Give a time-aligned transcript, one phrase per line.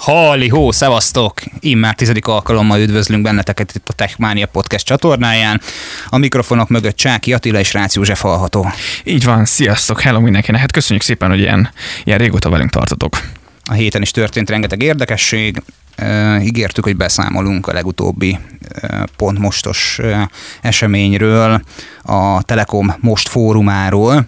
[0.00, 1.40] Halli hó, szevasztok!
[1.58, 5.60] Immár tizedik alkalommal üdvözlünk benneteket itt a Techmania Podcast csatornáján.
[6.08, 8.70] A mikrofonok mögött Csáki Attila és Rácz József hallható.
[9.04, 10.60] Így van, sziasztok, hello mindenkinek.
[10.60, 11.70] Hát köszönjük szépen, hogy ilyen,
[12.04, 13.20] ilyen régóta velünk tartotok.
[13.64, 15.62] A héten is történt rengeteg érdekesség.
[15.98, 18.38] Uh, ígértük, hogy beszámolunk a legutóbbi
[18.82, 20.20] uh, pont mostos uh,
[20.62, 21.62] eseményről,
[22.02, 24.26] a Telekom Most fórumáról,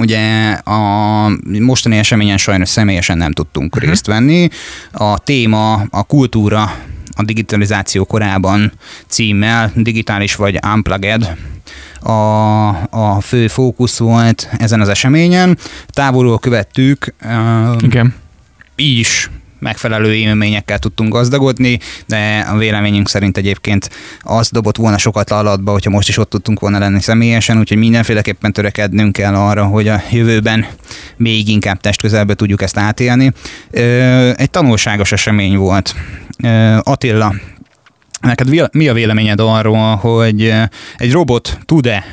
[0.00, 1.28] Ugye a
[1.60, 3.90] mostani eseményen sajnos személyesen nem tudtunk uh-huh.
[3.90, 4.48] részt venni.
[4.92, 6.74] A téma a kultúra
[7.16, 8.72] a digitalizáció korában
[9.06, 11.36] címmel, digitális vagy unplugged,
[12.00, 15.58] a, a fő fókusz volt ezen az eseményen.
[15.86, 17.14] Távolról követtük.
[17.80, 18.14] Igen.
[18.76, 19.30] Így is
[19.60, 25.90] megfelelő élményekkel tudtunk gazdagodni, de a véleményünk szerint egyébként az dobott volna sokat alatba, hogyha
[25.90, 30.66] most is ott tudtunk volna lenni személyesen, úgyhogy mindenféleképpen törekednünk kell arra, hogy a jövőben
[31.16, 33.32] még inkább testközelbe tudjuk ezt átélni.
[34.36, 35.94] Egy tanulságos esemény volt.
[36.82, 37.34] Attila,
[38.20, 40.54] neked mi a véleményed arról, hogy
[40.96, 42.04] egy robot tud-e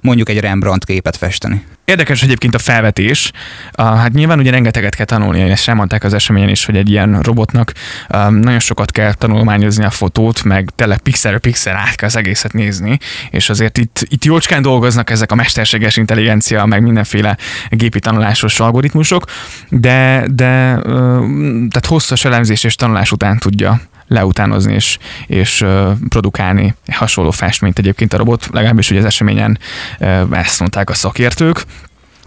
[0.00, 1.64] mondjuk egy Rembrandt képet festeni?
[1.90, 3.32] Érdekes egyébként a felvetés.
[3.78, 6.90] Uh, hát nyilván ugye rengeteget kell tanulni, ezt sem mondták az eseményen is, hogy egy
[6.90, 7.72] ilyen robotnak
[8.14, 12.52] um, nagyon sokat kell tanulmányozni a fotót, meg tele pixel pixel át kell az egészet
[12.52, 12.98] nézni,
[13.30, 17.36] és azért itt, itt jócskán dolgoznak ezek a mesterséges intelligencia, meg mindenféle
[17.68, 19.24] gépi tanulásos algoritmusok,
[19.68, 20.84] de, de uh,
[21.68, 23.80] tehát hosszas elemzés és tanulás után tudja
[24.10, 25.64] leutánozni és, és
[26.08, 29.58] produkálni hasonló festményt egyébként a robot, legalábbis ugye az eseményen
[30.30, 31.64] ezt mondták a szakértők.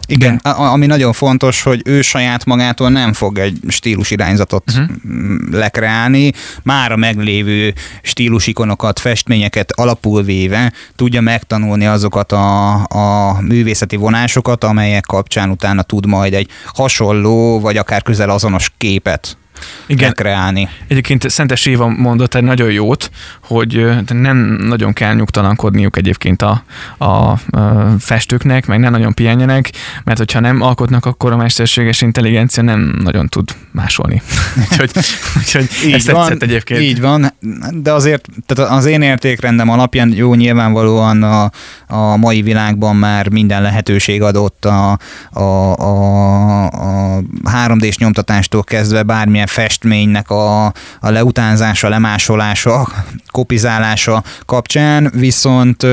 [0.08, 4.90] Igen, a, ami nagyon fontos, hogy ő saját magától nem fog egy stílus irányzatot uh-huh.
[5.52, 6.32] lekreálni,
[6.64, 15.04] már a meglévő stílusikonokat, festményeket alapul véve tudja megtanulni azokat a, a művészeti vonásokat, amelyek
[15.06, 19.38] kapcsán utána tud majd egy hasonló, vagy akár közel azonos képet
[19.86, 20.14] igen.
[20.14, 20.70] kreálni.
[20.88, 26.64] Egyébként Szentes Éva mondott egy nagyon jót, hogy nem nagyon kell nyugtalankodniuk egyébként a,
[26.98, 27.40] a, a
[28.00, 29.70] festőknek, meg nem nagyon pihenjenek,
[30.04, 34.22] mert hogyha nem alkotnak, akkor a mesterséges intelligencia nem nagyon tud másolni.
[34.70, 34.92] úgyhogy,
[35.38, 36.82] úgyhogy így ezt van, egyébként.
[36.82, 37.34] Így van,
[37.72, 41.52] de azért tehát az én értékrendem alapján jó nyilvánvalóan a,
[41.88, 45.00] a mai világban már minden lehetőség adott a,
[45.32, 45.42] a,
[45.80, 50.66] a, a 3D-s nyomtatástól kezdve bármilyen festménynek a,
[51.00, 52.88] a leutánzása, lemásolása,
[53.32, 55.86] kopizálása kapcsán, viszont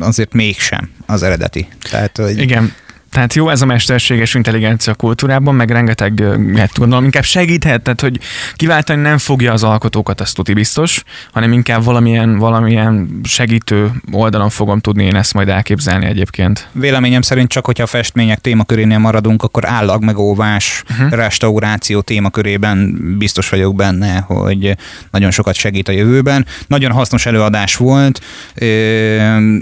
[0.00, 1.68] azért mégsem az eredeti.
[1.90, 2.38] Tehát, hogy...
[2.38, 2.72] Igen,
[3.10, 6.22] tehát jó ez a mesterséges intelligencia kultúrában, meg rengeteg,
[6.56, 8.18] hát gondolom, inkább segíthet, tehát hogy
[8.54, 14.80] kiváltani nem fogja az alkotókat, azt tuti biztos, hanem inkább valamilyen, valamilyen segítő oldalon fogom
[14.80, 16.68] tudni én ezt majd elképzelni egyébként.
[16.72, 21.10] Véleményem szerint csak, hogyha a festmények témakörénél maradunk, akkor állag megóvás, uh-huh.
[21.10, 24.76] restauráció témakörében biztos vagyok benne, hogy
[25.10, 26.46] nagyon sokat segít a jövőben.
[26.66, 28.20] Nagyon hasznos előadás volt.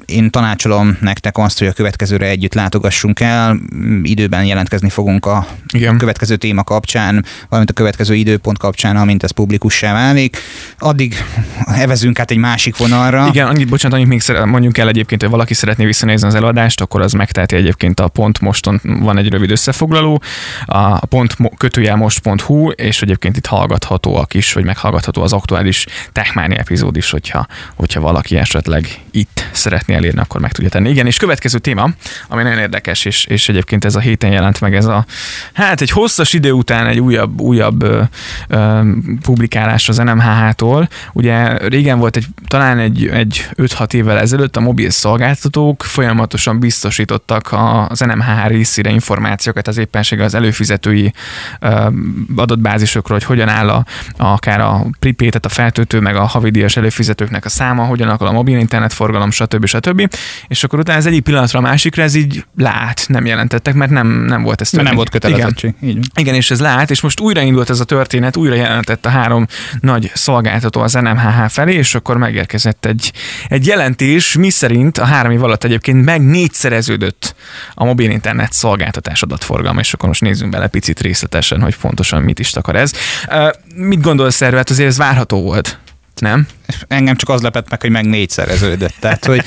[0.06, 3.60] Én tanácsolom nektek azt, hogy a következőre együtt látogassunk el, el,
[4.03, 5.99] időben jelentkezni fogunk a Igen.
[5.99, 10.37] következő téma kapcsán, valamint a következő időpont kapcsán, amint ez publikussá válik.
[10.78, 11.25] Addig
[11.66, 13.27] evezünk át egy másik vonalra.
[13.27, 16.81] Igen, annyit, bocsánat, annyit még szeret, mondjuk el egyébként, hogy valaki szeretné visszanézni az előadást,
[16.81, 20.22] akkor az megteheti egyébként a pont moston van egy rövid összefoglaló,
[20.66, 26.97] a pont kötőjel most.hu, és egyébként itt hallgathatóak is, vagy meghallgatható az aktuális Techmáni epizód
[26.97, 30.91] is, hogyha, hogyha valaki esetleg itt szeretné elérni, akkor meg tudja tenni.
[30.91, 31.91] Igen, és következő téma,
[32.28, 35.05] ami nagyon érdekes, és, és egyébként ez a héten jelent meg ez a,
[35.53, 38.03] hát egy hosszas idő után egy újabb, újabb ö,
[38.49, 38.81] ö,
[39.22, 40.89] publikálás az NMHH-tól.
[41.12, 47.55] Ugye régen volt egy, talán egy, egy 5-6 évvel ezelőtt a mobil szolgáltatók folyamatosan biztosítottak
[47.89, 51.12] az NMHH részére információkat az éppenséggel az előfizetői
[51.60, 51.89] ö,
[52.37, 53.84] adatbázisokról, hogy hogyan áll a,
[54.16, 58.59] akár a pripétet, a feltöltő, meg a havidíjas előfizetőknek a száma, hogyan akar a mobil
[58.59, 59.66] internetforgalom, stb.
[59.66, 60.15] stb.
[60.47, 64.08] És akkor utána ez egyik pillanatra a másikra ez így lát, nem jelentettek, mert nem,
[64.08, 65.74] nem volt ez Nem volt kötelezettség.
[65.80, 66.02] Igen.
[66.14, 69.46] Igen, és ez lát, és most újraindult ez a történet, újra jelentett a három
[69.80, 73.12] nagy szolgáltató az NMHH felé, és akkor megérkezett egy,
[73.48, 77.34] egy jelentés, mi szerint a három év alatt egyébként meg négyszereződött
[77.74, 82.38] a mobil internet szolgáltatás adatforgalma, és akkor most nézzünk bele picit részletesen, hogy pontosan mit
[82.38, 82.92] is takar ez.
[83.28, 84.56] Uh, mit gondolsz erről?
[84.56, 85.78] Hát azért ez várható volt
[86.20, 86.47] nem?
[86.88, 88.94] Engem csak az lepett meg, hogy meg négyszereződött.
[89.00, 89.42] Tehát, hogy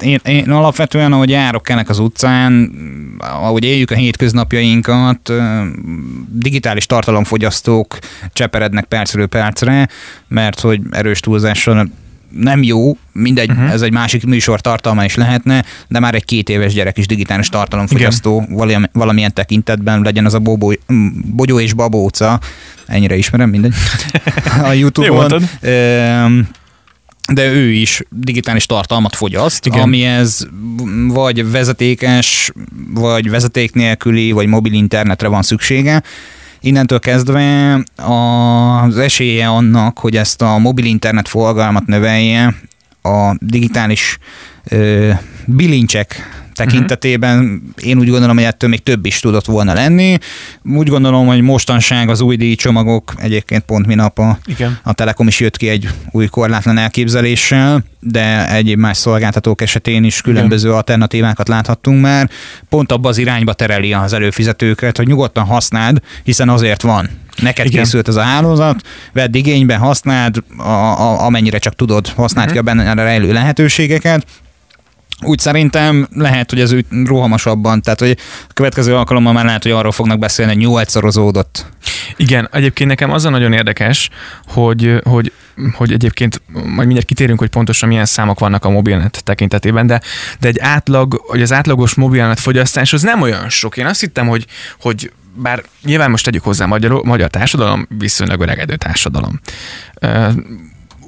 [0.00, 2.70] én, én alapvetően, ahogy járok ennek az utcán,
[3.18, 5.32] ahogy éljük a hétköznapjainkat,
[6.28, 7.98] digitális tartalomfogyasztók
[8.32, 9.88] cseperednek percről percre,
[10.28, 11.90] mert hogy erős túlzással
[12.30, 13.70] nem jó, mindegy, uh-huh.
[13.70, 17.48] ez egy másik műsor tartalma is lehetne, de már egy két éves gyerek is digitális
[17.48, 20.70] tartalomfogyasztó valamilyen, valamilyen tekintetben legyen az a Bobo,
[21.24, 22.40] Bogyó és Babóca,
[22.86, 23.74] ennyire ismerem, mindegy,
[24.62, 25.48] a Youtube-on.
[27.32, 29.80] de ő is digitális tartalmat fogyaszt, Igen.
[29.80, 30.48] amihez
[31.08, 32.52] vagy vezetékes,
[32.94, 36.02] vagy vezeték nélküli, vagy mobil internetre van szüksége,
[36.66, 42.54] innentől kezdve az esélye annak, hogy ezt a mobil internet forgalmat növelje,
[43.02, 44.18] a digitális
[44.64, 45.10] ö,
[45.44, 47.88] bilincsek tekintetében uh-huh.
[47.88, 50.18] én úgy gondolom, hogy ettől még több is tudott volna lenni.
[50.64, 54.78] Úgy gondolom, hogy mostanság az új díjcsomagok, egyébként pont minap a, Igen.
[54.82, 60.20] a Telekom is jött ki egy új korlátlan elképzeléssel, de egyéb más szolgáltatók esetén is
[60.20, 60.76] különböző Igen.
[60.76, 62.30] alternatívákat láthattunk már.
[62.68, 67.08] Pont abba az irányba tereli az előfizetőket, hogy nyugodtan használd, hiszen azért van.
[67.42, 67.82] Neked Igen.
[67.82, 72.62] készült ez a hálózat, vedd igénybe, használd, a, a, amennyire csak tudod, használd uh-huh.
[72.62, 74.26] ki a benne rejlő lehetőségeket,
[75.24, 78.18] úgy szerintem lehet, hogy ez úgy rohamasabban, tehát hogy
[78.48, 81.66] a következő alkalommal már lehet, hogy arról fognak beszélni, hogy nyolcszorozódott.
[82.16, 84.10] Igen, egyébként nekem az a nagyon érdekes,
[84.46, 85.32] hogy, hogy
[85.74, 90.00] hogy egyébként majd mindjárt kitérünk, hogy pontosan milyen számok vannak a mobilnet tekintetében, de,
[90.40, 93.76] de egy átlag, hogy az átlagos mobilnet fogyasztás az nem olyan sok.
[93.76, 94.46] Én azt hittem, hogy,
[94.80, 99.40] hogy bár nyilván most tegyük hozzá, magyar, magyar társadalom viszonylag öregedő társadalom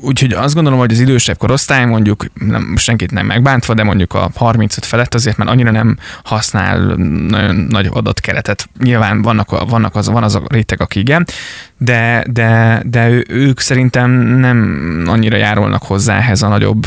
[0.01, 4.31] Úgyhogy azt gondolom, hogy az idősebb korosztály mondjuk nem, senkit nem megbántva, de mondjuk a
[4.35, 8.69] 35 felett azért már annyira nem használ nagyon nagy adatkeretet.
[8.79, 11.27] Nyilván vannak, vannak az, van az a réteg, aki igen,
[11.79, 16.87] de, de, de ők szerintem nem annyira járulnak hozzá ehhez a nagyobb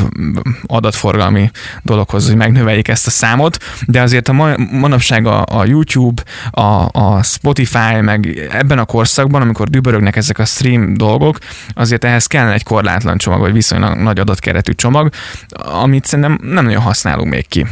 [0.65, 1.51] adatforgalmi
[1.83, 7.23] dologhoz, hogy megnöveljék ezt a számot, de azért a manapság a, a YouTube, a, a
[7.23, 11.37] Spotify, meg ebben a korszakban, amikor dübörögnek ezek a stream dolgok,
[11.69, 15.09] azért ehhez kellene egy korlátlan csomag, vagy viszonylag nagy adatkeretű csomag,
[15.81, 17.65] amit szerintem nem nagyon használunk még ki.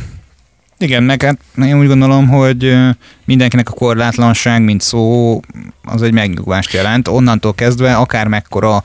[0.81, 2.77] Igen, hát én úgy gondolom, hogy
[3.25, 5.39] mindenkinek a korlátlanság, mint szó,
[5.83, 7.07] az egy megnyugvást jelent.
[7.07, 8.83] Onnantól kezdve akár mekkora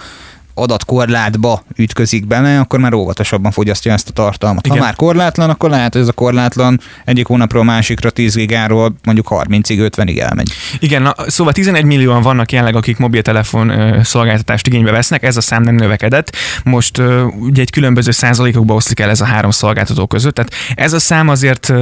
[0.55, 4.67] adatkorlátba ütközik bele, akkor már óvatosabban fogyasztja ezt a tartalmat.
[4.67, 4.79] Igen.
[4.79, 8.95] Ha már korlátlan, akkor lehet, hogy ez a korlátlan egyik hónapról a másikra 10 gigáról
[9.05, 10.53] mondjuk 30-ig, 50-ig elmegy.
[10.79, 13.73] Igen, na, szóval 11 millióan vannak jelenleg, akik mobiltelefon
[14.05, 16.37] szolgáltatást igénybe vesznek, ez a szám nem növekedett.
[16.65, 17.03] Most
[17.39, 21.29] ugye egy különböző százalékokba oszlik el ez a három szolgáltató között, tehát ez a szám
[21.29, 21.73] azért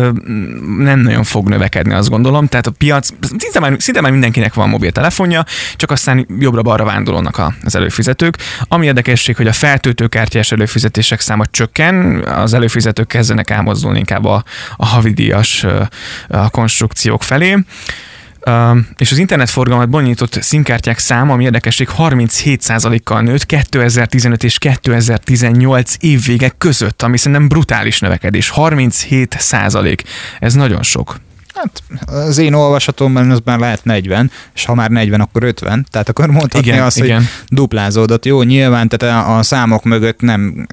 [0.79, 2.47] nem nagyon fog növekedni, azt gondolom.
[2.47, 3.09] Tehát a piac,
[3.39, 5.45] szinte már, szinte már mindenkinek van mobiltelefonja,
[5.77, 8.37] csak aztán jobbra-balra vándorolnak az előfizetők.
[8.69, 14.45] Ami érdekesség, hogy a feltöltőkártyás előfizetések száma csökken, az előfizetők kezdenek elmozdulni inkább a,
[14.77, 15.67] a havidíjas
[16.29, 17.53] a konstrukciók felé.
[18.47, 26.53] Uh, és az internetforgalmat bonyolított színkártyák száma, ami érdekesség, 37%-kal nőtt 2015 és 2018 évvége
[26.59, 28.53] között, ami szerintem brutális növekedés.
[28.57, 29.99] 37%.
[30.39, 31.17] Ez nagyon sok.
[31.55, 36.09] Hát az én olvasatomban az már lehet 40, és ha már 40, akkor 50, tehát
[36.09, 37.17] akkor mondhatni igen, azt, igen.
[37.17, 38.25] hogy duplázódott.
[38.25, 40.67] Jó, nyilván, tehát a, számok mögött nem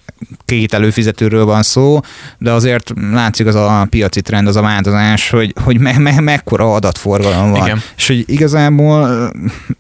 [0.46, 2.00] két előfizetőről van szó,
[2.38, 6.74] de azért látszik az a piaci trend, az a változás, hogy, hogy me, me, mekkora
[6.74, 7.66] adatforgalom van.
[7.66, 7.82] Igen.
[7.98, 9.32] És hogy igazából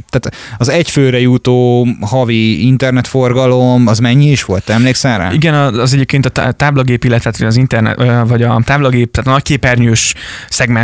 [0.09, 4.63] tehát az egyfőre jutó havi internetforgalom, az mennyi is volt?
[4.63, 5.31] Te emlékszel rá?
[5.31, 10.13] Igen, az egyébként a táblagép, illetve az internet, vagy a táblagép, tehát a nagyképernyős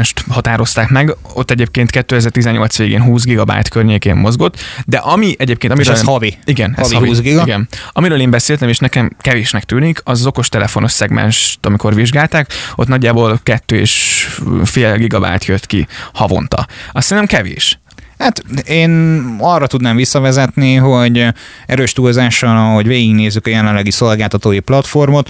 [0.05, 5.73] szegmest határozták meg, ott egyébként 2018 végén 20 gigabyte környékén mozgott, de ami egyébként...
[5.73, 6.37] Amiről és ez havi?
[6.45, 7.41] Igen, havi, ez havi 20 giga?
[7.41, 7.67] Igen.
[7.91, 13.39] Amiről én beszéltem, és nekem kevésnek tűnik, az az okostelefonos szegmens, amikor vizsgálták, ott nagyjából
[13.43, 14.27] kettő és
[14.63, 16.67] fél gigabyte jött ki havonta.
[16.91, 17.79] Azt nem kevés.
[18.17, 21.27] Hát én arra tudnám visszavezetni, hogy
[21.65, 25.29] erős túlzással, ahogy végignézzük a jelenlegi szolgáltatói platformot,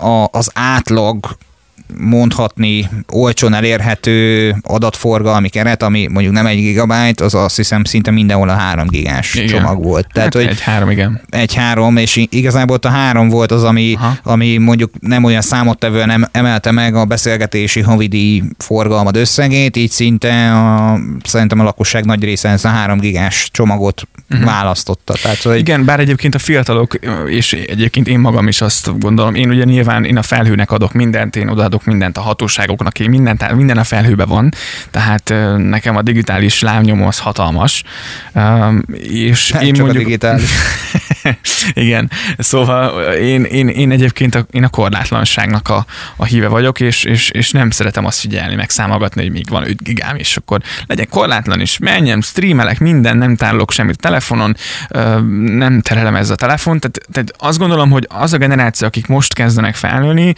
[0.00, 1.36] a, az átlag
[1.98, 8.48] mondhatni olcsón elérhető adatforgalmi keret, ami mondjuk nem egy gigabyte, az azt hiszem szinte mindenhol
[8.48, 9.46] a három gigás igen.
[9.46, 10.06] csomag volt.
[10.12, 11.20] Tehát, hát hogy egy három, igen.
[11.28, 16.24] Egy három, és igazából a három volt az, ami, ami mondjuk nem olyan számottevően nem
[16.32, 22.48] emelte meg a beszélgetési havidi forgalmad összegét, így szinte a, szerintem a lakosság nagy része
[22.48, 24.46] ezt a három gigás csomagot uh-huh.
[24.46, 25.14] választotta.
[25.22, 25.58] Tehát, hogy...
[25.58, 30.04] Igen, bár egyébként a fiatalok, és egyébként én magam is azt gondolom, én ugye nyilván
[30.04, 33.84] én a felhőnek adok mindent, én odaadok adok mindent a hatóságoknak, én mindent, minden a
[33.84, 34.52] felhőbe van,
[34.90, 37.82] tehát nekem a digitális lábnyomó az hatalmas.
[38.98, 39.88] És Nem én csak mondjuk...
[39.88, 40.50] a digitális.
[41.72, 47.04] Igen, szóval én, én, én egyébként a, én a korlátlanságnak a, a híve vagyok, és,
[47.04, 50.60] és, és nem szeretem azt figyelni, meg számolgatni, hogy még van 5 gigám, és akkor
[50.86, 54.56] legyen korlátlan is, menjem, streamelek, minden, nem tárolok semmit telefonon,
[55.58, 59.34] nem terelem ez a telefon, tehát, tehát azt gondolom, hogy az a generáció, akik most
[59.34, 60.34] kezdenek felnőni,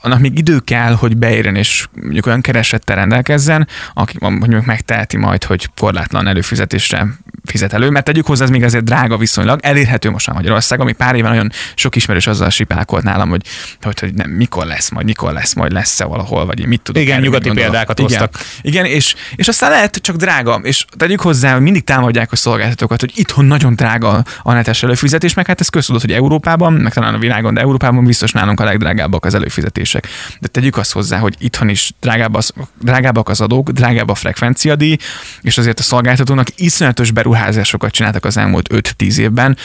[0.00, 5.44] annak még idő kell, hogy beérjen és mondjuk olyan keresettel rendelkezzen, aki mondjuk megteheti majd,
[5.44, 7.06] hogy korlátlan előfizetésre
[7.48, 10.92] fizet elő, mert tegyük hozzá, ez még azért drága viszonylag, elérhető most már Magyarország, ami
[10.92, 13.42] pár éven nagyon sok ismerős azzal sipálkolt nálam, hogy,
[13.82, 17.02] hogy, hogy nem, mikor lesz majd, mikor lesz majd, lesz-e valahol, vagy mit tudok.
[17.02, 18.44] Igen, nyugati példákat igen, hoztak.
[18.60, 23.00] Igen, és, és aztán lehet csak drága, és tegyük hozzá, hogy mindig támadják a szolgáltatókat,
[23.00, 27.14] hogy itthon nagyon drága a netes előfizetés, meg hát ez köztudott, hogy Európában, meg talán
[27.14, 30.06] a világon, de Európában biztos nálunk a legdrágábbak az előfizetések.
[30.40, 32.52] De tegyük azt hozzá, hogy itthon is drágább az,
[32.82, 34.96] drágábbak az adók, drágább a frekvenciadíj,
[35.40, 39.56] és azért a szolgáltatónak iszonyatos beruházásokat csináltak az elmúlt 5-10 évben,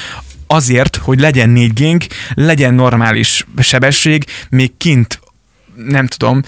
[0.47, 5.19] azért, hogy legyen 4 g legyen normális sebesség, még kint
[5.75, 6.41] nem tudom,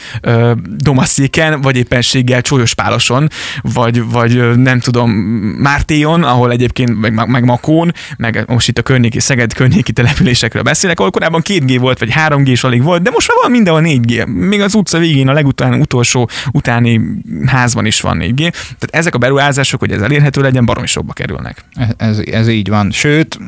[0.78, 3.30] Domaszéken, vagy éppenséggel Csólyos-Páloson,
[3.62, 5.12] vagy, vagy nem tudom,
[5.60, 11.00] Mártéjon, ahol egyébként, meg, meg Makón, meg most itt a környéki, Szeged környéki településekről beszélek,
[11.00, 14.28] ahol korábban 2G volt, vagy 3G is alig volt, de most már van mindenhol 4G.
[14.48, 17.02] Még az utca végén, a legután, utolsó utáni
[17.46, 18.38] házban is van 4G.
[18.52, 21.66] Tehát ezek a beruházások, hogy ez elérhető legyen, baromi sokba kerülnek.
[21.98, 22.92] Ez, ez így van.
[22.92, 23.40] Sőt,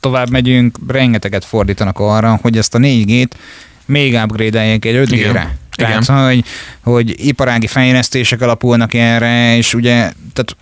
[0.00, 3.30] tovább megyünk, rengeteget fordítanak arra, hogy ezt a 4G-t
[3.86, 5.56] még upgrade-eljék egy 5G-re.
[5.76, 6.24] Tehát, Igen.
[6.24, 6.44] Hogy,
[6.82, 10.56] hogy iparági fejlesztések alapulnak erre, és ugye tehát,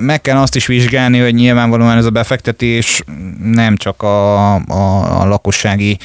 [0.00, 3.02] meg kell azt is vizsgálni, hogy nyilvánvalóan ez a befektetés
[3.42, 5.98] nem csak a, a, a lakossági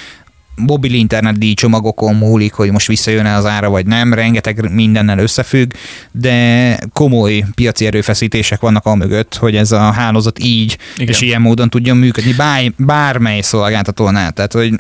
[0.56, 5.72] mobil internet díjcsomagokon múlik, hogy most visszajön-e az ára vagy nem, rengeteg mindennel összefügg,
[6.12, 11.08] de komoly piaci erőfeszítések vannak a mögött, hogy ez a hálózat így Igen.
[11.08, 14.32] és ilyen módon tudjon működni bár, bármely szolgáltatónál.
[14.32, 14.74] Tehát, hogy...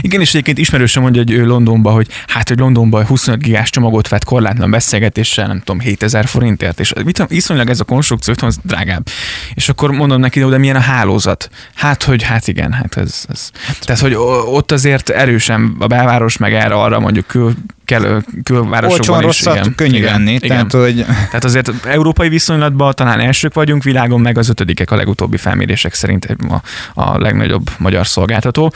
[0.00, 4.08] Igen, és egyébként ismerősen mondja, hogy ő Londonban, hogy hát, hogy Londonban 25 gigás csomagot
[4.08, 9.08] vett korlátlan beszélgetéssel, nem tudom, 7000 forintért, és mit, iszonylag ez a konstrukció az drágább.
[9.54, 11.50] És akkor mondom neki, de milyen a hálózat?
[11.74, 13.50] Hát, hogy hát igen, hát ez, ez.
[13.80, 14.14] Tehát, hogy
[14.46, 19.60] ott azért erősen a belváros, meg erre arra mondjuk kül, kell, külvárosokban Olcsón is.
[19.60, 20.32] Igen, könnyű igen, venni.
[20.32, 20.48] Igen.
[20.48, 21.04] Tehát, hogy...
[21.04, 26.36] tehát azért európai viszonylatban talán elsők vagyunk világon, meg az ötödikek a legutóbbi felmérések szerint
[26.48, 26.62] a,
[27.00, 28.72] a legnagyobb magyar szolgáltató.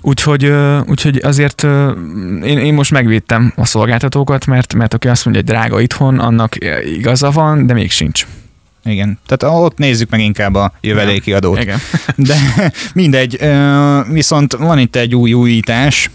[0.00, 0.52] Úgyhogy,
[0.86, 1.62] úgyhogy azért
[2.42, 6.56] én, én most megvédtem a szolgáltatókat, mert, mert aki azt mondja, hogy drága itthon, annak
[6.84, 8.26] igaza van, de még sincs.
[8.84, 11.60] Igen, tehát ott nézzük meg inkább a jöveléki adót.
[11.60, 11.78] Igen.
[12.16, 12.36] De
[12.94, 13.38] mindegy,
[14.08, 16.10] viszont van itt egy új újítás,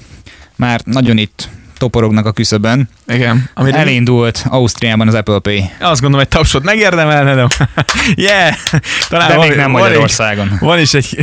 [0.55, 2.89] már nagyon itt toporognak a küszöbön.
[3.07, 3.49] Igen.
[3.53, 5.69] Amire Elindult Ausztriában az Apple Pay.
[5.79, 7.47] Azt gondolom, hogy tapsot megérdemelne, de
[8.15, 8.53] yeah!
[9.09, 10.49] Talán de van, még nem van Magyarországon.
[10.51, 11.17] Egy, van is egy,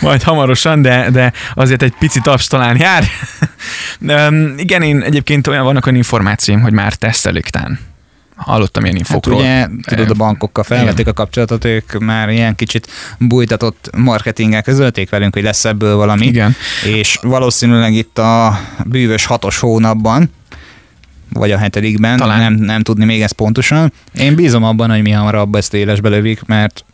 [0.00, 3.04] majd hamarosan, de, de azért egy pici taps talán jár.
[3.98, 7.78] De, igen, én egyébként olyan vannak olyan információim, hogy már tesztelik tán
[8.38, 9.42] hallottam ilyen infokról.
[9.42, 15.10] Hát ugye, tudod, a bankokkal felvették a kapcsolatot, ők már ilyen kicsit bújtatott marketinggel közölték
[15.10, 16.26] velünk, hogy lesz ebből valami.
[16.26, 16.54] Igen.
[16.84, 20.30] És valószínűleg itt a bűvös hatos hónapban,
[21.32, 22.38] vagy a hetedikben, Talán.
[22.38, 23.92] Nem, nem tudni még ezt pontosan.
[24.14, 26.84] Én bízom abban, hogy mi hamarabb ezt élesbe lövik, mert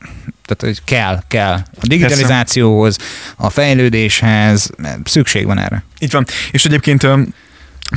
[0.45, 1.53] tehát, hogy kell, kell.
[1.81, 2.97] A digitalizációhoz,
[3.37, 4.71] a fejlődéshez
[5.05, 5.85] szükség van erre.
[5.99, 6.27] Így van.
[6.51, 7.07] És egyébként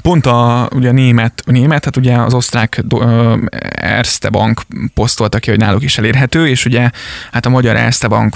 [0.02, 3.38] pont a, ugye német, német, hát ugye az osztrák uh,
[3.72, 4.62] Erste Bank
[4.94, 6.90] posztolta ki, hogy náluk is elérhető, és ugye
[7.32, 8.36] hát a magyar Erste Bank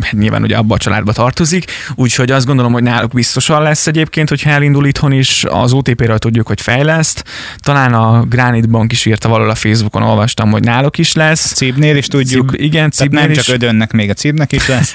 [0.00, 4.28] hát nyilván ugye abba a családba tartozik, úgyhogy azt gondolom, hogy náluk biztosan lesz egyébként,
[4.28, 7.24] hogyha elindul itthon is, az OTP-ről tudjuk, hogy fejleszt,
[7.58, 11.52] talán a Granite Bank is írta valahol a Facebookon, olvastam, hogy náluk is lesz.
[11.54, 12.50] Cibnél is tudjuk.
[12.50, 13.36] Cib, igen, Cibnél nem is.
[13.36, 14.94] csak ödönnek, még a Cibnek is lesz.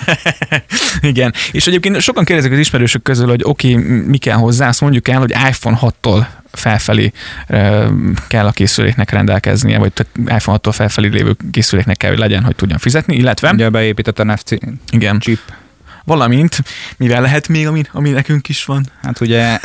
[1.01, 4.82] igen, és egyébként sokan kérdezik az ismerősök közül, hogy oké, okay, mi kell hozzá, azt
[4.82, 7.12] mondjuk el, hogy iPhone iPhone 6-tól felfelé
[8.27, 12.77] kell a készüléknek rendelkeznie, vagy iPhone 6-tól felfelé lévő készüléknek kell, hogy legyen, hogy tudjon
[12.77, 13.51] fizetni, illetve...
[13.51, 14.51] Ugye beépített NFC
[14.89, 15.19] igen.
[15.19, 15.39] chip.
[16.03, 16.63] Valamint,
[16.98, 18.86] mivel lehet még, ami, ami nekünk is van?
[19.03, 19.60] Hát ugye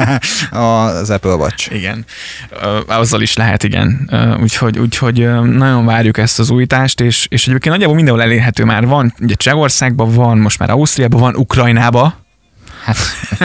[0.50, 1.74] az Apple Watch.
[1.74, 2.04] Igen,
[2.86, 4.10] azzal is lehet, igen.
[4.40, 9.14] Úgyhogy, úgyhogy nagyon várjuk ezt az újítást, és, és egyébként nagyjából mindenhol elérhető már van.
[9.20, 12.25] Ugye Csehországban van, most már Ausztriában van, Ukrajnában,
[12.86, 12.96] Hát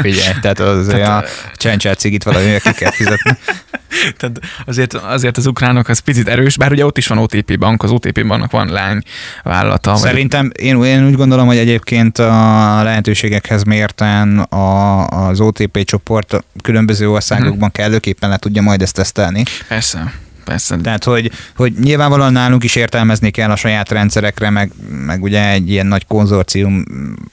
[0.02, 3.38] figyelj, tehát azért tehát, a csencsel cigit valami ki kell fizetni.
[4.18, 7.84] Tehát azért, azért az ukránok az picit erős, bár ugye ott is van OTP bank,
[7.84, 9.04] az OTP banknak van lány
[9.44, 9.96] vállalata.
[9.96, 10.66] Szerintem vagy...
[10.66, 17.54] én, én úgy gondolom, hogy egyébként a lehetőségekhez mérten a, az OTP csoport különböző országokban
[17.54, 17.72] uh-huh.
[17.72, 19.44] kellőképpen le tudja majd ezt tesztelni.
[19.68, 20.14] Persze.
[20.46, 20.78] Persze.
[20.78, 24.72] Tehát, hogy, hogy nyilvánvalóan nálunk is értelmezni kell a saját rendszerekre, meg,
[25.06, 26.84] meg ugye egy ilyen nagy konzorcium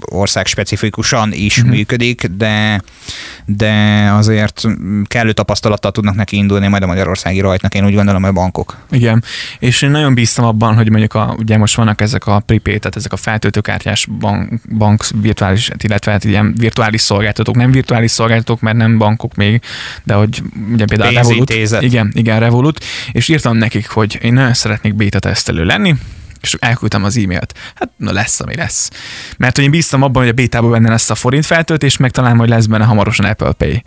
[0.00, 1.74] ország specifikusan is uh-huh.
[1.74, 2.82] működik, de,
[3.44, 3.72] de
[4.12, 4.64] azért
[5.04, 8.76] kellő tapasztalattal tudnak neki indulni majd a magyarországi rajtnak, én úgy gondolom, hogy a bankok.
[8.90, 9.24] Igen,
[9.58, 12.96] és én nagyon bíztam abban, hogy mondjuk a, ugye most vannak ezek a prepaid, tehát
[12.96, 18.76] ezek a feltöltőkártyás bank, bank virtuális, illetve hát ilyen virtuális szolgáltatók, nem virtuális szolgáltatók, mert
[18.76, 19.60] nem bankok még,
[20.04, 21.54] de hogy ugye például a Revolut.
[21.80, 25.94] Igen, igen, Revolut, és írtam nekik, hogy én nagyon szeretnék beta tesztelő lenni,
[26.40, 27.54] és elküldtem az e-mailt.
[27.74, 28.90] Hát na lesz, ami lesz.
[29.36, 32.36] Mert hogy én bíztam abban, hogy a bétában benne lesz a forint feltöltés, meg talán
[32.36, 33.82] majd lesz benne hamarosan Apple Pay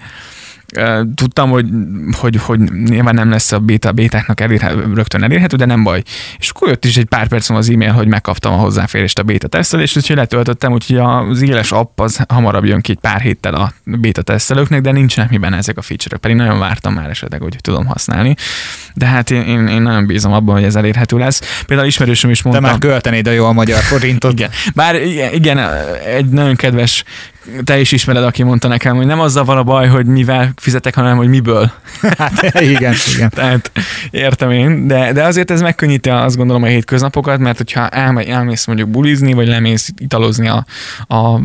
[1.16, 1.66] tudtam, hogy,
[2.12, 6.04] hogy, hogy nyilván nem lesz a beta, bétáknak elérhető, rögtön elérhető, de nem baj.
[6.40, 9.48] És akkor jött is egy pár perc az e-mail, hogy megkaptam a hozzáférést a beta
[9.48, 13.74] tesztelésre, úgyhogy letöltöttem, úgyhogy az éles app az hamarabb jön ki egy pár héttel a
[13.84, 17.86] beta tesztelőknek, de nincsenek miben ezek a feature pedig nagyon vártam már esetleg, hogy tudom
[17.86, 18.36] használni.
[18.94, 21.64] De hát én, én, én nagyon bízom abban, hogy ez elérhető lesz.
[21.66, 22.62] Például ismerősöm is mondta.
[22.62, 24.32] De már költenéd a jó magyar forintot.
[24.32, 24.50] igen.
[24.76, 24.96] Bár
[25.34, 25.60] igen,
[26.06, 27.04] egy nagyon kedves
[27.64, 30.96] te is ismered, aki mondta nekem, hogy nem azzal van a baj, hogy mivel fizetek,
[30.96, 31.72] hanem hogy miből.
[32.18, 33.30] Hát igen, igen.
[33.30, 33.72] Tehát
[34.12, 38.66] értem én, de, de azért ez megkönnyíti azt gondolom a hétköznapokat, mert hogyha elmegy, elmész
[38.66, 40.66] mondjuk bulizni, vagy lemész italozni a,
[41.08, 41.40] a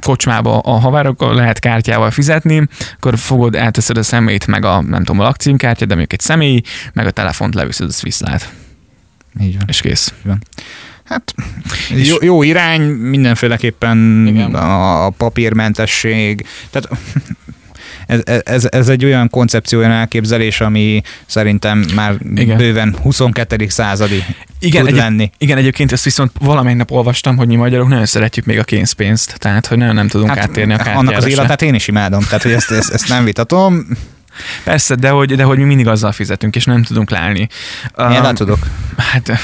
[0.00, 5.20] kocsmába a havárokkal, lehet kártyával fizetni, akkor fogod, elteszed a szemét, meg a nem tudom,
[5.20, 8.52] a lakcímkártya, de mondjuk egy személy, meg a telefont leviszed, az viszlát.
[9.40, 9.64] Így van.
[9.66, 10.14] És kész.
[10.18, 10.42] Így van.
[11.10, 11.34] Hát
[11.88, 14.54] jó, jó irány, mindenféleképpen Igen.
[14.54, 16.46] a papírmentesség.
[16.70, 16.88] Tehát
[18.24, 22.56] ez, ez, ez egy olyan koncepció, olyan elképzelés, ami szerintem már igen.
[22.56, 23.68] bőven 22.
[23.68, 24.24] századi
[24.58, 25.30] igen, tud egy, lenni.
[25.38, 29.38] Igen, egyébként ezt viszont valamelyik nap olvastam, hogy mi magyarok nagyon szeretjük még a kénzpénzt,
[29.38, 32.20] tehát hogy nagyon nem tudunk hát, áttérni a kártyára Annak az életet én is imádom,
[32.20, 33.86] tehát hogy ezt, ezt, ezt nem vitatom.
[34.64, 37.48] Persze, de hogy, de hogy mi mindig azzal fizetünk, és nem tudunk leállni.
[37.98, 38.58] Én um, tudok.
[38.96, 39.30] Hát...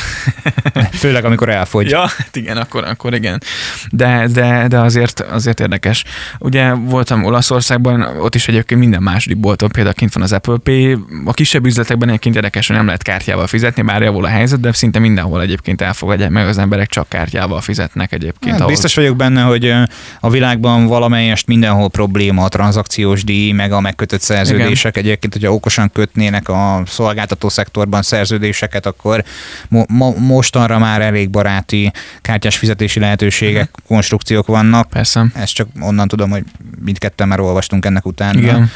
[0.93, 1.91] Főleg, amikor elfogy.
[1.91, 3.43] Ja, hát igen, akkor, akkor igen.
[3.91, 6.05] De, de, de azért, azért érdekes.
[6.39, 10.99] Ugye voltam Olaszországban, ott is egyébként minden második bolton például kint van az Apple Pay.
[11.25, 14.73] A kisebb üzletekben egyébként érdekes, hogy nem lehet kártyával fizetni, bár javul a helyzet, de
[14.73, 18.51] szinte mindenhol egyébként elfogadják meg az emberek csak kártyával fizetnek egyébként.
[18.51, 18.73] Hát, ahol...
[18.73, 19.75] Biztos vagyok benne, hogy
[20.21, 25.53] a világban valamelyest mindenhol probléma a tranzakciós díj, meg a megkötött szerződés szerződések egyébként, hogyha
[25.53, 29.25] okosan kötnének a szolgáltató szektorban szerződéseket, akkor
[29.69, 33.87] mo- mo- mostanra már elég baráti kártyás fizetési lehetőségek, uh-huh.
[33.87, 34.89] konstrukciók vannak.
[34.89, 35.27] Persze.
[35.35, 36.45] Ezt csak onnan tudom, hogy
[36.85, 38.39] mindketten már olvastunk ennek után.
[38.39, 38.71] Igen.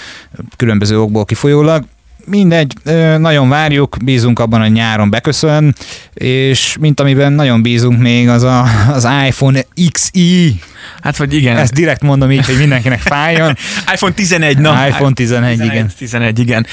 [0.57, 1.85] Különböző okból kifolyólag
[2.27, 2.73] mindegy,
[3.19, 5.75] nagyon várjuk, bízunk abban, hogy nyáron beköszön,
[6.15, 10.61] és mint amiben nagyon bízunk még, az a, az iPhone XI.
[11.03, 11.57] Hát vagy igen.
[11.57, 13.57] Ezt direkt mondom így, hogy mindenkinek fájjon.
[13.95, 14.87] iPhone 11, na.
[14.87, 15.91] iPhone 11, 11 igen.
[15.99, 16.67] 11, igen.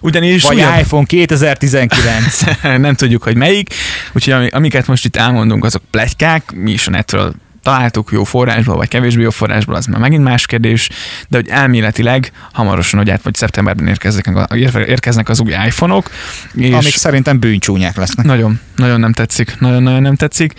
[0.00, 0.78] Ugyanis Vagy újabb...
[0.80, 2.42] iPhone 2019.
[2.62, 3.74] Nem tudjuk, hogy melyik.
[4.12, 8.88] Úgyhogy amiket most itt elmondunk, azok plegykák, mi is a netről találtuk jó forrásból, vagy
[8.88, 10.88] kevésbé jó forrásból, az már megint más kérdés,
[11.28, 14.52] de hogy elméletileg hamarosan, hogy át, vagy szeptemberben érkeznek,
[14.86, 16.10] érkeznek az új iPhone-ok.
[16.54, 18.26] És Amik szerintem bűncsúnyák lesznek.
[18.26, 20.54] Nagyon, nagyon nem tetszik, nagyon-nagyon nem tetszik.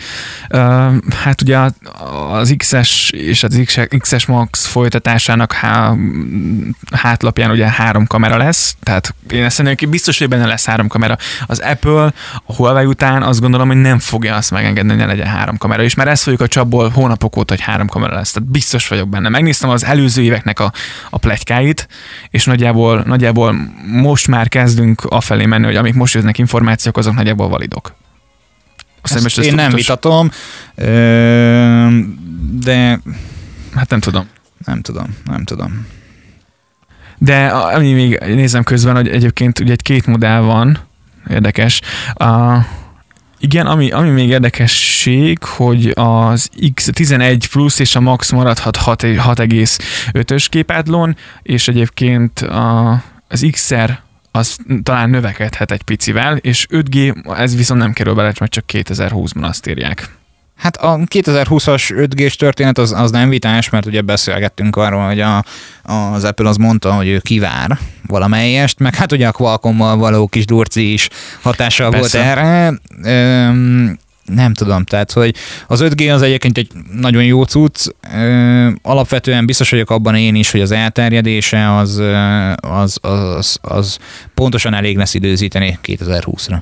[0.50, 0.60] Uh,
[1.24, 1.58] hát ugye
[2.30, 3.60] az XS és az
[4.00, 5.94] XS Max folytatásának há,
[6.92, 11.18] hátlapján ugye három kamera lesz, tehát én ezt szerintem biztos, hogy benne lesz három kamera.
[11.46, 12.14] Az Apple
[12.46, 15.84] a Huawei után azt gondolom, hogy nem fogja azt megengedni, hogy ne legyen három kamera,
[15.84, 18.32] és már ezt fogjuk a csapból hónapok óta, hogy három kamera lesz.
[18.32, 19.30] Tehát biztos vagyok benne.
[19.30, 20.72] Megnéztem az előző éveknek a,
[21.10, 21.88] a pletykáit,
[22.30, 27.50] és nagyjából, nagyjából most már kezdünk afelé menni, hogy amik most jönnek információk, azok nagyjából
[27.50, 27.96] validok.
[29.02, 30.32] Azt ezt én nem vitatom,
[32.60, 33.00] de
[33.76, 34.28] hát nem tudom.
[34.66, 35.88] Nem tudom, nem tudom.
[37.18, 40.80] De ami még nézem közben, hogy egyébként ugye egy két modell van,
[41.30, 41.82] érdekes.
[42.14, 42.58] A,
[43.42, 51.16] igen, ami, ami még érdekesség, hogy az X11 Plus és a Max maradhat 6,5-ös képátlón,
[51.42, 52.92] és egyébként a,
[53.28, 54.00] az XR
[54.32, 59.44] az talán növekedhet egy picivel, és 5G, ez viszont nem kerül bele, mert csak 2020-ban
[59.44, 60.20] azt írják.
[60.62, 65.44] Hát a 2020-as 5G-s történet az, az nem vitás, mert ugye beszélgettünk arról, hogy a,
[65.84, 70.46] az Apple az mondta, hogy ő kivár valamelyest, meg hát ugye a Qualcomm-mal való kis
[70.46, 71.10] durci is
[71.42, 72.18] hatással Persze.
[72.18, 72.74] volt erre.
[73.48, 73.98] Üm,
[74.36, 75.36] nem tudom, tehát hogy
[75.68, 77.88] az 5G az egyébként egy nagyon jó cucc,
[78.82, 82.02] alapvetően biztos vagyok abban én is, hogy az elterjedése az,
[82.56, 83.98] az, az, az
[84.34, 86.58] pontosan elég lesz időzíteni 2020-ra.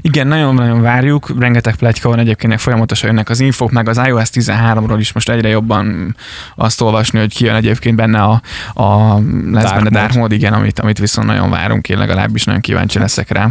[0.00, 4.96] Igen, nagyon-nagyon várjuk, rengeteg pletyka van egyébként, folyamatosan jönnek az infok, meg az iOS 13-ról
[4.98, 6.16] is most egyre jobban
[6.56, 8.42] azt olvasni, hogy kijön egyébként benne a,
[8.74, 12.60] a lesz Dark benne Dark Mode, igen, amit, amit viszont nagyon várunk, én legalábbis nagyon
[12.60, 13.50] kíváncsi leszek rá.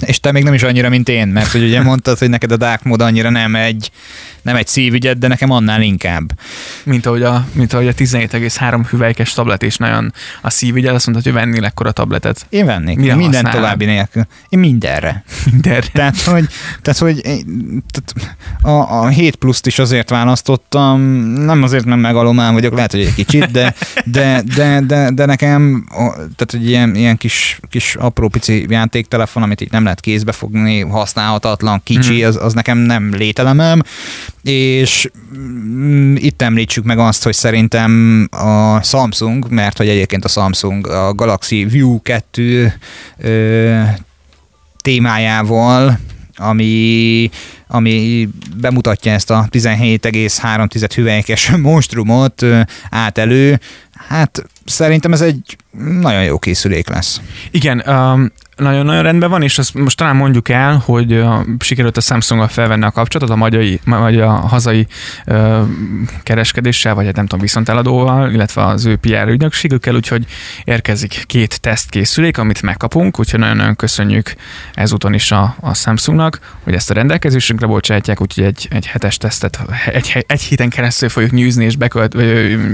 [0.00, 2.56] És te még nem is annyira, mint én, mert hogy ugye mondtad, hogy neked a
[2.56, 3.90] Dark Mode annyira nem egy,
[4.42, 6.32] nem egy szívügyed, de nekem annál inkább.
[6.84, 11.32] Mint ahogy a, mint ahogy a 17,3 hüvelykes tablet is nagyon a szívügyed, azt mondtad,
[11.32, 12.46] hogy vennél ekkora tabletet.
[12.48, 12.96] Én vennék.
[12.96, 13.60] Mire minden használom?
[13.60, 14.26] további nélkül.
[14.48, 15.24] Én mindenre.
[15.50, 15.86] Mindenre.
[15.92, 16.46] Tehát, hogy,
[16.82, 17.20] tehát, hogy
[17.90, 18.14] tehát
[18.62, 23.14] a, a 7 pluszt is azért választottam, nem azért, mert megalomán vagyok, lehet, hogy egy
[23.14, 25.86] kicsit, de, de, de, de, de nekem
[26.36, 30.80] tehát egy ilyen, ilyen kis, kis apró pici játéktelefon, amit így nem lehet kézbe fogni,
[30.80, 32.28] használhatatlan, kicsi, hmm.
[32.28, 33.82] az, az nekem nem lételemem,
[34.42, 40.86] és mm, itt említsük meg azt, hogy szerintem a Samsung, mert hogy egyébként a Samsung
[40.86, 42.72] a Galaxy View 2
[43.18, 43.80] ö,
[44.82, 45.98] témájával,
[46.36, 47.30] ami,
[47.66, 52.44] ami bemutatja ezt a 17,3 hüvelykes monstrumot
[52.90, 53.60] át elő,
[54.08, 55.56] hát szerintem ez egy
[56.00, 57.20] nagyon jó készülék lesz.
[57.50, 61.24] Igen, um, nagyon-nagyon rendben van, és azt most talán mondjuk el, hogy
[61.58, 64.86] sikerült a samsung felvenni a kapcsolatot a magyai, vagy a hazai
[65.26, 65.58] uh,
[66.22, 70.24] kereskedéssel, vagy hát nem tudom, viszonteladóval, illetve az ő PR ügynökségükkel, úgyhogy
[70.64, 74.34] érkezik két tesztkészülék, amit megkapunk, úgyhogy nagyon-nagyon köszönjük
[74.74, 79.58] ezúton is a, a Samsungnak, hogy ezt a rendelkezésünkre bocsátják, úgyhogy egy, egy hetes tesztet
[79.92, 82.16] egy, egy héten keresztül fogjuk nyűzni és bekölt,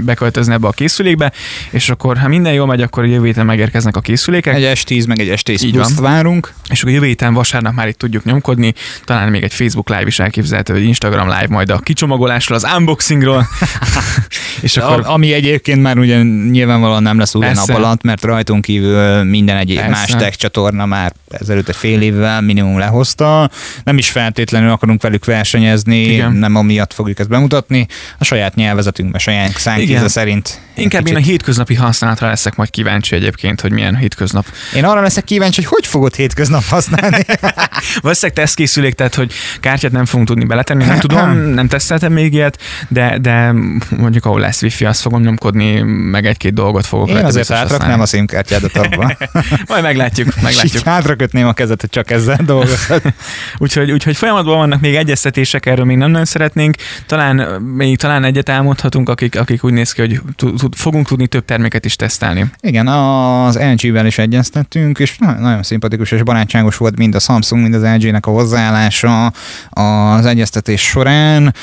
[0.03, 1.31] bekölt, ebbe a készülékbe,
[1.69, 4.55] és akkor ha minden jól megy, akkor jövő héten megérkeznek a készülékek.
[4.55, 6.53] Egy S10 meg egy S10 pluszt várunk.
[6.69, 10.19] És akkor jövő héten vasárnap már itt tudjuk nyomkodni, talán még egy Facebook live is
[10.19, 13.47] elképzelhető, vagy Instagram live majd a kicsomagolásról, az unboxingról.
[14.61, 14.99] és akkor...
[15.05, 19.57] A, ami egyébként már ugye nyilvánvalóan nem lesz új nap alatt, mert rajtunk kívül minden
[19.57, 19.91] egyéb Persze.
[19.91, 23.49] más tech csatorna már ezelőtt egy fél évvel minimum lehozta.
[23.83, 26.33] Nem is feltétlenül akarunk velük versenyezni, Igen.
[26.33, 27.87] nem amiatt fogjuk ezt bemutatni.
[28.17, 30.59] A saját nyelvezetünkben, saját szánkéze szerint.
[30.75, 31.17] Inkább kicsit...
[31.17, 34.45] én a hétköznapi használatra leszek majd kíváncsi egyébként, hogy milyen hétköznap.
[34.75, 37.25] Én arra leszek kíváncsi, hogy hogy fogod hétköznap használni.
[38.01, 42.61] Valószínűleg tesztkészülék, tehát hogy kártyát nem fogunk tudni beletenni, nem tudom, nem teszteltem még ilyet,
[42.87, 43.51] de, de
[43.97, 48.05] mondjuk ahol lesz wifi, azt fogom nyomkodni, meg egy-két dolgot fogok Én azért átraknám a
[48.05, 49.17] SIM-kártyádat abba.
[49.67, 50.83] Majd meglátjuk, meglátjuk.
[50.83, 53.13] Hátrakötném a kezet, hogy csak ezzel dolgozhat.
[53.57, 56.75] úgyhogy, úgyhogy folyamatban vannak még egyeztetések, erről még nem nagyon szeretnénk.
[57.05, 60.21] Talán még talán egyet álmodhatunk, akik, akik úgy néz ki, hogy
[60.75, 62.45] fogunk tudni több terméket is tesztelni.
[62.61, 67.73] Igen, az LG-vel is egyeztettünk, és nagyon szimpatikus és barátságos volt mind a Samsung, mind
[67.73, 69.33] az LG-nek a hozzáállása
[69.69, 71.53] az egyeztetés során.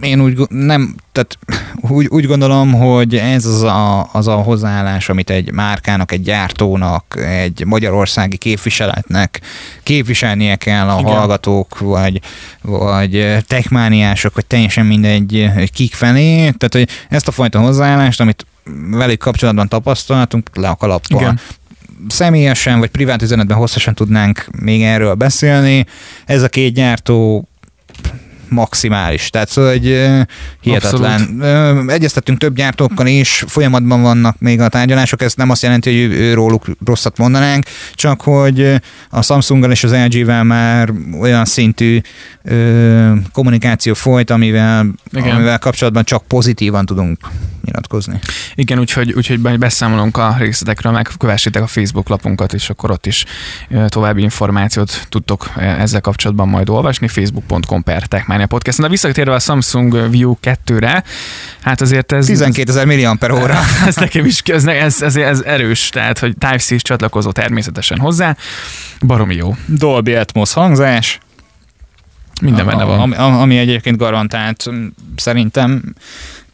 [0.00, 1.38] Én úgy nem, tehát
[1.80, 7.18] úgy, úgy gondolom, hogy ez az a, az a hozzáállás, amit egy márkának, egy gyártónak,
[7.26, 9.40] egy magyarországi képviseletnek
[9.82, 11.12] képviselnie kell a Igen.
[11.12, 12.20] hallgatók, vagy,
[12.62, 16.36] vagy techmániások, vagy teljesen mindegy kik felé.
[16.36, 18.46] Tehát, hogy ezt a fajta hozzáállást, amit
[18.90, 21.20] velük kapcsolatban tapasztaltunk, le a kalappal.
[21.20, 21.40] Igen
[22.08, 25.86] személyesen vagy privát üzenetben hosszasan tudnánk még erről beszélni.
[26.26, 27.48] Ez a két gyártó
[28.50, 29.30] maximális.
[29.30, 29.84] Tehát szóval egy
[30.60, 31.40] hihetetlen.
[31.40, 31.90] Abszolút.
[31.90, 36.66] Egyeztettünk több gyártókkal is, folyamatban vannak még a tárgyalások, ez nem azt jelenti, hogy róluk
[36.84, 38.74] rosszat mondanánk, csak hogy
[39.10, 42.00] a Samsunggal és az LG-vel már olyan szintű
[42.42, 47.18] ö, kommunikáció folyt, amivel, amivel kapcsolatban csak pozitívan tudunk
[47.64, 48.18] nyilatkozni.
[48.54, 53.24] Igen, úgyhogy, úgyhogy beszámolunk a részletekről, meg kövessétek a Facebook lapunkat, és akkor ott is
[53.86, 58.06] további információt tudtok ezzel kapcsolatban majd olvasni, facebook.com per
[58.40, 58.78] Techmania Podcast.
[58.78, 61.04] Na visszatérve a Samsung View 2-re,
[61.62, 62.26] hát azért ez...
[62.26, 63.58] 12 ezer millió per óra.
[63.86, 68.36] ez nekem is, ez, ez, ez, ez erős, tehát hogy Type-C csatlakozó természetesen hozzá,
[69.06, 69.56] baromi jó.
[69.66, 71.18] Dolby Atmos hangzás,
[72.40, 72.98] minden benne van.
[72.98, 74.70] Ami, ami egyébként garantált
[75.16, 75.94] szerintem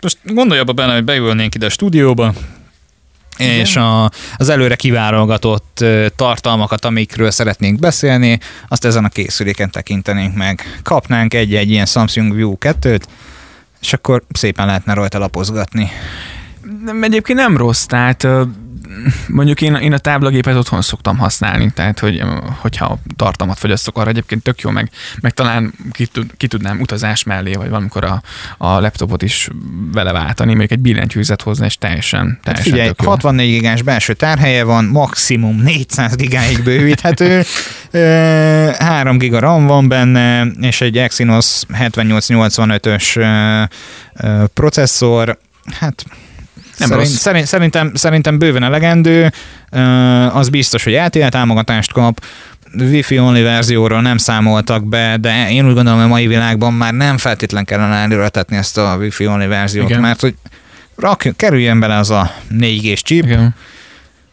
[0.00, 2.32] most gondolj abba benne, hogy beülnénk ide a stúdióba,
[3.38, 3.54] Igen.
[3.54, 5.84] és a, az előre kiválogatott
[6.16, 10.80] tartalmakat, amikről szeretnénk beszélni, azt ezen a készüléken tekintenénk meg.
[10.82, 13.02] Kapnánk egy-egy ilyen Samsung View 2-t,
[13.80, 15.90] és akkor szépen lehetne rajta lapozgatni.
[16.84, 18.26] Nem, egyébként nem rossz, tehát
[19.28, 22.22] mondjuk én, én a táblagépet otthon szoktam használni, tehát hogy,
[22.60, 24.90] hogyha tartalmat fogyasztok arra egyébként tök jó, meg,
[25.20, 28.22] meg talán ki, tud, ki tudnám utazás mellé, vagy valamikor a,
[28.58, 29.48] a laptopot is
[29.92, 34.64] vele váltani, mondjuk egy billentyűzet hozni, és teljesen, hát teljesen Figyelj, 64 gigás belső tárhelye
[34.64, 37.42] van, maximum 400 gigáig bővíthető,
[38.78, 43.68] 3 giga RAM van benne, és egy Exynos 7885-ös
[44.54, 45.38] processzor,
[45.78, 46.04] hát
[46.78, 47.18] nem szerint, rossz.
[47.18, 49.32] Szerint, szerintem, szerintem bőven elegendő,
[50.32, 52.24] az biztos, hogy LTE támogatást kap,
[52.78, 56.92] Wi-Fi only verzióról nem számoltak be, de én úgy gondolom, hogy a mai világban már
[56.92, 60.00] nem feltétlen kellene előretetni ezt a Wi-Fi only verziót, Igen.
[60.00, 60.34] mert hogy
[60.96, 63.54] rak, kerüljen bele az a 4G-s chip, Igen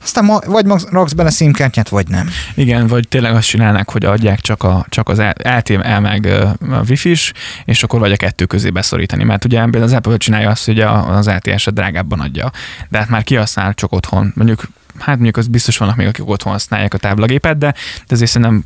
[0.03, 2.29] aztán ma, vagy raksz bele színkártyát, vagy nem.
[2.55, 7.33] Igen, vagy tényleg azt csinálnak, hogy adják csak, a, csak az LTE meg a Wi-Fi-s,
[7.65, 9.23] és akkor vagy a kettő közé beszorítani.
[9.23, 12.51] Mert ugye az Apple csinálja azt, hogy az LTE-set drágábban adja,
[12.89, 14.31] de hát már kihasznál csak otthon.
[14.35, 14.63] Mondjuk
[14.99, 17.73] hát mondjuk az biztos vannak még, akik otthon használják a táblagépet, de,
[18.07, 18.63] de azért szerintem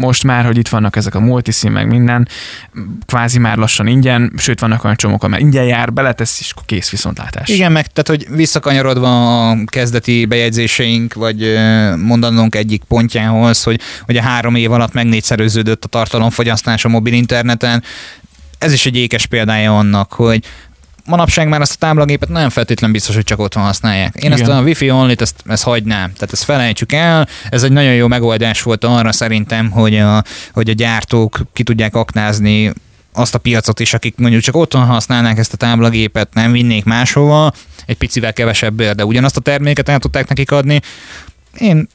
[0.00, 2.28] most már, hogy itt vannak ezek a multiszín, meg minden,
[3.06, 7.48] kvázi már lassan ingyen, sőt vannak olyan csomók, amely ingyen jár, beletesz, és kész viszontlátás.
[7.48, 11.58] Igen, meg tehát, hogy visszakanyarodva a kezdeti bejegyzéseink, vagy
[11.96, 17.12] mondanunk egyik pontjához, hogy, hogy a három év alatt meg négyszerűződött a tartalomfogyasztás a mobil
[17.12, 17.82] interneten,
[18.58, 20.44] ez is egy ékes példája annak, hogy
[21.06, 24.14] manapság már ezt a táblagépet nem feltétlen biztos, hogy csak otthon használják.
[24.16, 24.40] Én Igen.
[24.40, 26.12] ezt a Wi-Fi only ezt, ezt hagynám.
[26.12, 27.28] Tehát ezt felejtsük el.
[27.48, 31.94] Ez egy nagyon jó megoldás volt arra szerintem, hogy a, hogy a gyártók ki tudják
[31.94, 32.72] aknázni
[33.12, 37.52] azt a piacot is, akik mondjuk csak otthon használnák ezt a táblagépet, nem vinnék máshova,
[37.86, 40.80] egy picivel kevesebb de ugyanazt a terméket el tudták nekik adni.
[41.58, 41.88] Én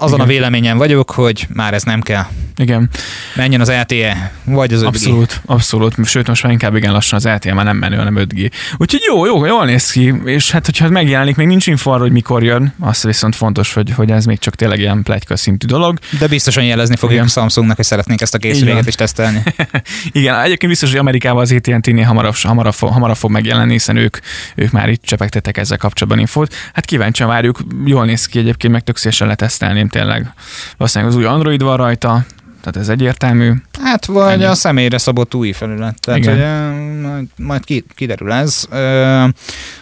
[0.00, 0.28] azon Igen.
[0.28, 2.24] a véleményen vagyok, hogy már ez nem kell.
[2.56, 2.88] Igen.
[3.34, 4.86] Menjen az LTE, vagy az 5G.
[4.86, 6.06] Abszolút, abszolút.
[6.06, 8.50] Sőt, most már inkább igen lassan az LTE már nem menő, hanem 5G.
[8.76, 10.14] Úgyhogy jó, jó, jól néz ki.
[10.24, 13.90] És hát, hogyha megjelenik, még nincs info arra, hogy mikor jön, az viszont fontos, hogy,
[13.90, 15.98] hogy ez még csak tényleg ilyen plegyka szintű dolog.
[16.18, 17.28] De biztosan jelezni fogjuk igen.
[17.28, 19.42] Samsungnak, hogy szeretnénk ezt a készüléket is tesztelni.
[20.12, 24.16] igen, egyébként biztos, hogy Amerikában az AT&T-nél hamarabb, hamarabb, hamarabb fog megjelenni, hiszen ők,
[24.54, 26.54] ők már itt csepegtetek ezzel kapcsolatban infót.
[26.72, 30.32] Hát kíváncsian várjuk, jól néz ki egyébként, meg tök letesztelném tényleg.
[30.76, 32.24] Valószínűleg az új Android van rajta,
[32.70, 33.52] tehát ez egyértelmű.
[33.82, 34.44] Hát vagy Ennyi.
[34.44, 36.00] a személyre szabott új felület.
[36.00, 36.34] Tehát Igen.
[36.34, 38.66] Ugye, majd, majd kiderül ez.
[38.70, 39.24] Ö,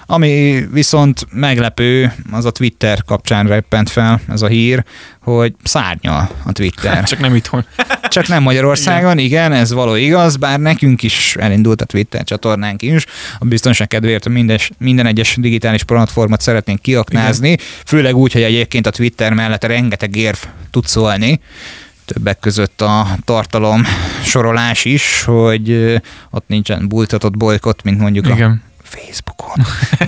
[0.07, 4.85] ami viszont meglepő, az a Twitter kapcsán reppent fel, ez a hír,
[5.23, 6.95] hogy szárnyal a Twitter.
[6.95, 7.65] Hát csak nem itthon.
[8.09, 9.49] Csak nem Magyarországon, igen.
[9.49, 13.05] igen, ez való igaz, bár nekünk is elindult a Twitter csatornánk is.
[13.39, 17.65] A biztonság kedvéért minden, minden egyes digitális platformot szeretnénk kiaknázni, igen.
[17.85, 20.39] főleg úgy, hogy egyébként a Twitter mellett rengeteg érv
[20.71, 21.41] tud szólni
[22.07, 23.83] többek között a tartalom
[24.25, 25.95] sorolás is, hogy
[26.31, 28.63] ott nincsen bultatott bolykot, mint mondjuk Igen.
[28.79, 29.65] a Facebookon.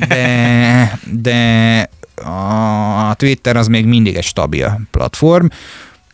[0.09, 1.91] De, de
[2.25, 5.47] a Twitter az még mindig egy stabil platform,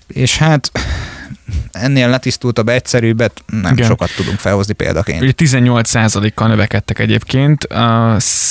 [0.07, 0.71] és hát
[1.73, 3.87] ennél letisztultabb, egyszerűbbet nem Igen.
[3.87, 5.23] sokat tudunk felhozni példaként.
[5.23, 7.69] Ugye 18%-kal növekedtek egyébként,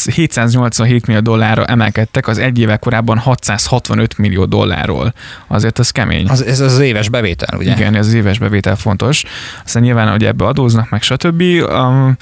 [0.06, 5.14] 787 millió dollárra emelkedtek, az egy éve korábban 665 millió dollárról.
[5.48, 6.28] Azért az kemény.
[6.30, 7.72] Az, ez az éves bevétel, ugye?
[7.72, 9.24] Igen, ez az éves bevétel fontos.
[9.66, 11.42] Aztán nyilván, hogy ebbe adóznak, meg stb.
[11.42, 12.18] Um,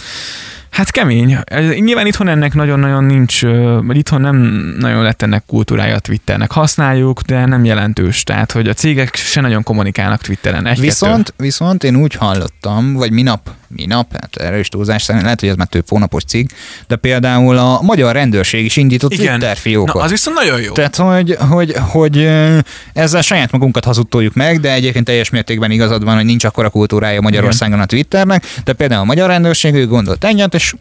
[0.71, 1.37] Hát kemény.
[1.79, 3.41] Nyilván itthon ennek nagyon-nagyon nincs,
[3.81, 4.35] vagy itthon nem
[4.79, 6.51] nagyon lett ennek kultúrája a Twitternek.
[6.51, 8.23] Használjuk, de nem jelentős.
[8.23, 10.67] Tehát, hogy a cégek se nagyon kommunikálnak Twitteren.
[10.67, 15.49] Egy, viszont, viszont én úgy hallottam, vagy minap, minap, hát erős túlzás szerint, lehet, hogy
[15.49, 16.49] ez már több hónapos cikk,
[16.87, 19.39] de például a magyar rendőrség is indított Igen.
[19.39, 19.93] Twitter fiókot.
[19.93, 20.71] Na, az viszont nagyon jó.
[20.71, 22.29] Tehát, hogy, hogy, hogy
[22.93, 27.21] ezzel saját magunkat hazudtoljuk meg, de egyébként teljes mértékben igazad van, hogy nincs akkora kultúrája
[27.21, 27.85] Magyarországon Igen.
[27.85, 30.73] a Twitternek, de például a magyar rendőrség ő gondolt ennyit, és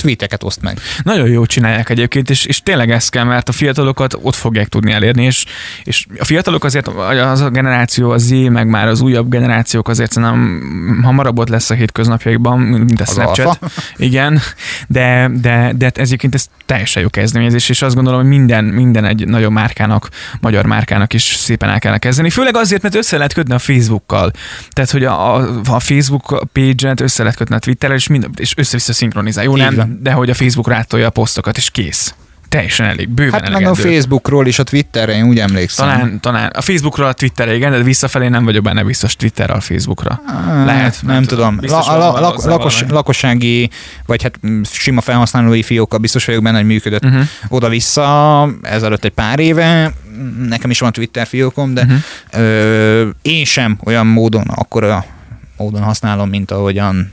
[0.00, 0.78] tweeteket oszt meg.
[1.02, 4.92] Nagyon jó csinálják egyébként, és, és tényleg ez kell, mert a fiatalokat ott fogják tudni
[4.92, 5.44] elérni, és,
[5.84, 10.12] és a fiatalok azért, az a generáció, az Z, meg már az újabb generációk azért
[10.12, 13.46] szerintem hamarabb ott lesz a hétköznapjaikban, mint a az Snapchat.
[13.46, 13.68] Alfa.
[14.08, 14.40] Igen,
[14.86, 19.04] de, de, de ez egyébként ez teljesen jó kezdeményezés, és azt gondolom, hogy minden, minden
[19.04, 20.08] egy nagyon márkának,
[20.40, 22.30] magyar márkának is szépen el kellene kezdeni.
[22.30, 24.30] Főleg azért, mert össze lehet kötni a Facebookkal.
[24.70, 25.34] Tehát, hogy a,
[25.74, 29.44] a Facebook page-et össze lehet kötni a Twitterrel, és, mind, és össze-vissza szinkronizál.
[29.44, 32.14] Jó, nem, de hogy a Facebook rátolja a posztokat, és kész
[32.50, 33.70] teljesen elég, bőven Hát elegendő.
[33.70, 35.88] meg a Facebookról is a Twitterre, én úgy emlékszem.
[35.88, 39.60] Talán, talán a Facebookról a Twitterre, igen, de visszafelé nem vagyok benne biztos Twitterre a
[39.60, 40.20] Facebookra.
[40.64, 40.98] Lehet.
[41.02, 41.58] Nem, nem tudom.
[41.62, 43.70] La, la, la, lakos, lakossági,
[44.06, 47.22] vagy hát sima felhasználói fiókkal biztos vagyok benne, hogy működött uh-huh.
[47.48, 49.92] oda-vissza ezelőtt egy pár éve.
[50.48, 51.98] Nekem is van Twitter fiókom, de uh-huh.
[52.42, 55.04] ö, én sem olyan módon, akkor a
[55.56, 57.12] módon használom, mint ahogyan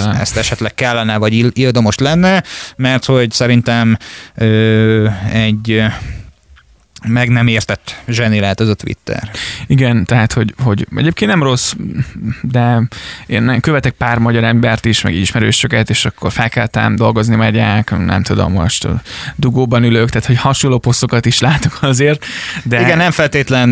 [0.00, 0.20] kellene.
[0.20, 2.42] ezt esetleg kellene, vagy ildomos lenne,
[2.76, 3.96] mert hogy szerintem
[4.34, 5.84] ö, egy
[7.08, 9.30] meg nem értett zseni lehet ez a Twitter.
[9.66, 11.72] Igen, tehát, hogy, hogy egyébként nem rossz,
[12.42, 12.82] de
[13.26, 18.52] én követek pár magyar embert is, meg ismerősöket, és akkor felkeltem, dolgozni megyek, nem tudom,
[18.52, 18.88] most
[19.36, 22.24] dugóban ülök, tehát, hogy hasonló posztokat is látok azért.
[22.64, 22.80] De...
[22.80, 23.70] Igen, nem feltétlen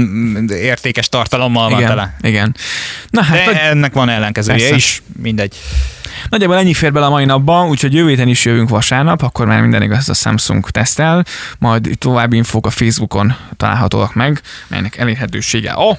[0.48, 2.16] értékes tartalommal igen, van tele.
[2.20, 2.56] Igen.
[3.10, 4.74] Na, hát, de ennek van ellenkezője Persze.
[4.74, 5.56] is, mindegy.
[6.28, 9.60] Nagyjából ennyi fér bele a mai napban, úgyhogy jövő héten is jövünk vasárnap, akkor már
[9.60, 11.24] minden igaz a Samsung tesztel,
[11.58, 15.98] majd további infók a Facebookon találhatóak meg, melynek elérhetősége a...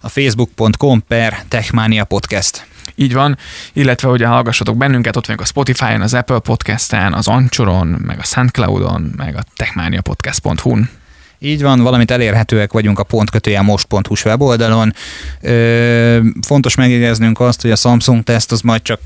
[0.00, 2.66] A facebook.com per Techmania Podcast.
[2.94, 3.38] Így van,
[3.72, 8.24] illetve hogy hallgassatok bennünket, ott vagyunk a Spotify-on, az Apple Podcast-en, az Anchoron, meg a
[8.24, 10.90] SoundCloud-on, meg a techmaniapodcast.hu-n.
[11.38, 14.92] Így van, valamint elérhetőek vagyunk a pontkötője most.hu weboldalon.
[15.40, 19.00] Ö, fontos megjegyeznünk azt, hogy a Samsung teszt az majd csak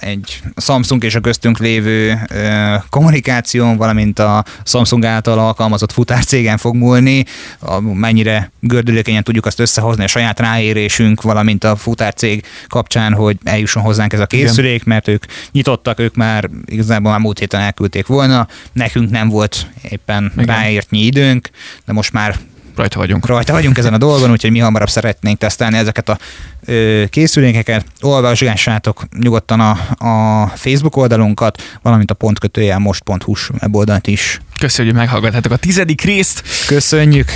[0.00, 6.74] egy Samsung és a köztünk lévő ö, kommunikáción, valamint a Samsung által alkalmazott futárcégen fog
[6.74, 7.24] múlni,
[7.58, 13.82] a, mennyire gördülékenyen tudjuk azt összehozni a saját ráérésünk, valamint a futárcég kapcsán, hogy eljusson
[13.82, 14.84] hozzánk ez a készülék, Igen.
[14.86, 20.32] mert ők nyitottak, ők már igazából már múlt héten elküldték volna, nekünk nem volt éppen
[20.34, 20.46] Igen.
[20.46, 21.50] ráértnyi időnk,
[21.86, 22.38] de most már
[22.78, 23.26] rajta vagyunk.
[23.26, 26.18] Rajta vagyunk ezen a dolgon, úgyhogy mi hamarabb szeretnénk tesztelni ezeket a
[26.64, 27.84] ö, készülékeket.
[28.00, 29.70] Olvasgassátok nyugodtan a,
[30.08, 34.40] a Facebook oldalunkat, valamint a pontkötőjel most.hu-s weboldalt is.
[34.58, 36.42] Köszönjük, hogy meghallgattátok a tizedik részt.
[36.66, 37.28] Köszönjük.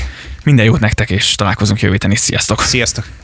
[0.44, 2.18] Minden jót nektek, és találkozunk jövő héten is.
[2.18, 2.62] Sziasztok!
[2.62, 3.21] Sziasztok!